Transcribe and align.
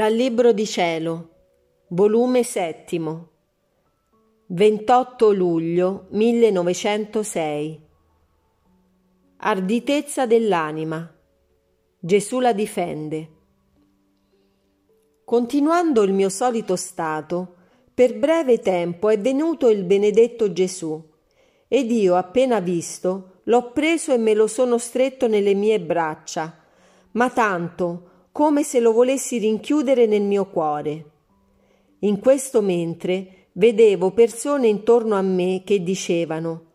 Dal 0.00 0.14
Libro 0.14 0.52
di 0.52 0.64
Cielo, 0.64 1.28
volume 1.88 2.42
settimo, 2.42 3.28
28 4.46 5.30
luglio 5.30 6.06
1906. 6.08 7.80
Arditezza 9.36 10.24
dell'anima. 10.24 11.06
Gesù 11.98 12.40
la 12.40 12.54
difende. 12.54 13.28
Continuando 15.22 16.02
il 16.02 16.14
mio 16.14 16.30
solito 16.30 16.76
stato, 16.76 17.56
per 17.92 18.18
breve 18.18 18.58
tempo 18.60 19.10
è 19.10 19.20
venuto 19.20 19.68
il 19.68 19.84
benedetto 19.84 20.50
Gesù, 20.50 21.10
ed 21.68 21.90
io, 21.90 22.16
appena 22.16 22.60
visto, 22.60 23.40
l'ho 23.42 23.70
preso 23.72 24.14
e 24.14 24.16
me 24.16 24.32
lo 24.32 24.46
sono 24.46 24.78
stretto 24.78 25.28
nelle 25.28 25.52
mie 25.52 25.78
braccia, 25.78 26.58
ma 27.10 27.28
tanto 27.28 28.09
come 28.32 28.62
se 28.62 28.80
lo 28.80 28.92
volessi 28.92 29.38
rinchiudere 29.38 30.06
nel 30.06 30.22
mio 30.22 30.46
cuore. 30.46 31.04
In 32.00 32.20
questo 32.20 32.62
mentre 32.62 33.48
vedevo 33.52 34.12
persone 34.12 34.68
intorno 34.68 35.16
a 35.16 35.22
me 35.22 35.62
che 35.64 35.82
dicevano 35.82 36.66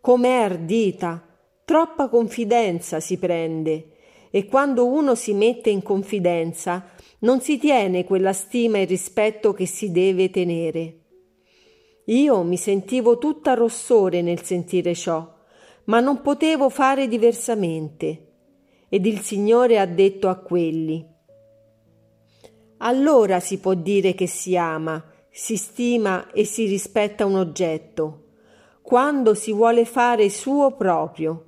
Com'è 0.00 0.28
ardita, 0.28 1.24
troppa 1.64 2.08
confidenza 2.08 2.98
si 2.98 3.18
prende, 3.18 3.92
e 4.30 4.46
quando 4.46 4.86
uno 4.86 5.14
si 5.14 5.34
mette 5.34 5.70
in 5.70 5.82
confidenza 5.82 6.90
non 7.20 7.40
si 7.40 7.58
tiene 7.58 8.04
quella 8.04 8.32
stima 8.32 8.78
e 8.78 8.84
rispetto 8.84 9.52
che 9.52 9.66
si 9.66 9.92
deve 9.92 10.30
tenere. 10.30 10.98
Io 12.06 12.42
mi 12.42 12.56
sentivo 12.56 13.18
tutta 13.18 13.54
rossore 13.54 14.22
nel 14.22 14.42
sentire 14.42 14.94
ciò, 14.94 15.32
ma 15.84 16.00
non 16.00 16.20
potevo 16.22 16.68
fare 16.68 17.06
diversamente 17.06 18.31
ed 18.92 19.06
il 19.06 19.20
Signore 19.20 19.78
ha 19.78 19.86
detto 19.86 20.28
a 20.28 20.36
quelli 20.36 21.08
allora 22.84 23.38
si 23.38 23.58
può 23.58 23.74
dire 23.74 24.14
che 24.14 24.26
si 24.26 24.56
ama, 24.56 25.02
si 25.30 25.56
stima 25.56 26.30
e 26.32 26.44
si 26.44 26.66
rispetta 26.66 27.24
un 27.24 27.36
oggetto, 27.36 28.24
quando 28.82 29.34
si 29.34 29.52
vuole 29.52 29.84
fare 29.84 30.28
suo 30.28 30.72
proprio, 30.72 31.44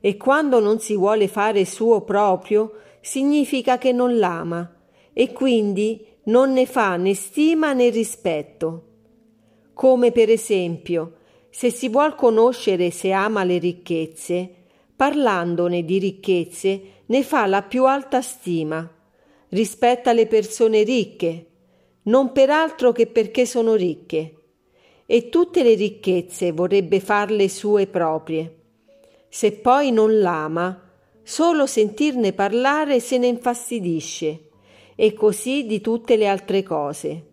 e 0.00 0.16
quando 0.16 0.60
non 0.60 0.78
si 0.78 0.94
vuole 0.94 1.26
fare 1.26 1.64
suo 1.64 2.02
proprio 2.02 2.74
significa 3.00 3.76
che 3.76 3.90
non 3.90 4.18
l'ama 4.18 4.72
e 5.12 5.32
quindi 5.32 6.06
non 6.24 6.52
ne 6.52 6.64
fa 6.64 6.96
né 6.96 7.14
stima 7.14 7.72
né 7.72 7.88
rispetto. 7.88 8.84
Come 9.74 10.12
per 10.12 10.30
esempio, 10.30 11.14
se 11.50 11.70
si 11.72 11.88
vuol 11.88 12.14
conoscere 12.14 12.92
se 12.92 13.10
ama 13.10 13.42
le 13.42 13.58
ricchezze, 13.58 14.54
parlandone 14.98 15.84
di 15.84 16.00
ricchezze 16.00 16.80
ne 17.06 17.22
fa 17.22 17.46
la 17.46 17.62
più 17.62 17.84
alta 17.84 18.20
stima. 18.20 18.84
Rispetta 19.50 20.12
le 20.12 20.26
persone 20.26 20.82
ricche, 20.82 21.46
non 22.02 22.32
per 22.32 22.50
altro 22.50 22.90
che 22.90 23.06
perché 23.06 23.46
sono 23.46 23.76
ricche, 23.76 24.34
e 25.06 25.28
tutte 25.28 25.62
le 25.62 25.74
ricchezze 25.74 26.50
vorrebbe 26.50 26.98
farle 26.98 27.48
sue 27.48 27.86
proprie. 27.86 28.56
Se 29.28 29.52
poi 29.52 29.92
non 29.92 30.18
l'ama, 30.18 30.90
solo 31.22 31.66
sentirne 31.66 32.32
parlare 32.32 32.98
se 32.98 33.18
ne 33.18 33.28
infastidisce, 33.28 34.48
e 34.96 35.12
così 35.14 35.64
di 35.64 35.80
tutte 35.80 36.16
le 36.16 36.26
altre 36.26 36.64
cose. 36.64 37.26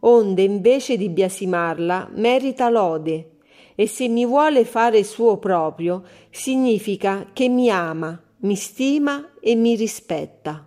Onde 0.00 0.42
invece 0.42 0.96
di 0.96 1.10
biasimarla 1.10 2.08
merita 2.14 2.70
lode, 2.70 3.35
e 3.76 3.86
se 3.86 4.08
mi 4.08 4.26
vuole 4.26 4.64
fare 4.64 5.04
suo 5.04 5.36
proprio, 5.36 6.02
significa 6.30 7.28
che 7.32 7.48
mi 7.48 7.70
ama, 7.70 8.20
mi 8.38 8.56
stima 8.56 9.34
e 9.40 9.54
mi 9.54 9.76
rispetta. 9.76 10.66